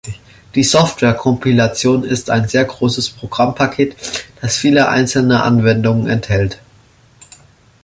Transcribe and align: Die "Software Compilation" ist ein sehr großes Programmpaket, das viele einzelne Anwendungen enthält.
Die 0.55 0.63
"Software 0.63 1.13
Compilation" 1.13 2.03
ist 2.03 2.31
ein 2.31 2.47
sehr 2.47 2.65
großes 2.65 3.11
Programmpaket, 3.11 3.95
das 4.41 4.57
viele 4.57 4.89
einzelne 4.89 5.43
Anwendungen 5.43 6.07
enthält. 6.07 6.59